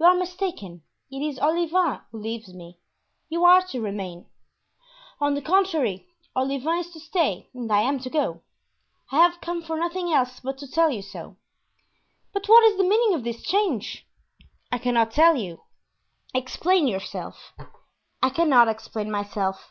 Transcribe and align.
You 0.00 0.06
are 0.06 0.16
mistaken; 0.16 0.82
it 1.12 1.20
is 1.24 1.38
Olivain 1.38 2.00
who 2.10 2.18
leaves 2.18 2.52
me; 2.52 2.80
you 3.28 3.44
are 3.44 3.62
to 3.68 3.80
remain." 3.80 4.28
"On 5.20 5.36
the 5.36 5.40
contrary, 5.40 6.08
Olivain 6.34 6.80
is 6.80 6.90
to 6.90 6.98
stay 6.98 7.48
and 7.54 7.70
I 7.72 7.82
am 7.82 8.00
to 8.00 8.10
go. 8.10 8.42
I 9.12 9.18
have 9.18 9.40
come 9.40 9.62
for 9.62 9.76
nothing 9.78 10.12
else 10.12 10.40
but 10.40 10.58
to 10.58 10.68
tell 10.68 10.90
you 10.90 11.02
so." 11.02 11.36
"But 12.32 12.46
what 12.48 12.64
is 12.64 12.78
the 12.78 12.82
meaning 12.82 13.14
of 13.14 13.22
this 13.22 13.44
change?" 13.44 14.08
"I 14.72 14.78
cannot 14.78 15.12
tell 15.12 15.36
you." 15.36 15.60
"Explain 16.34 16.88
yourself." 16.88 17.54
"I 18.20 18.30
cannot 18.30 18.66
explain 18.66 19.08
myself." 19.08 19.70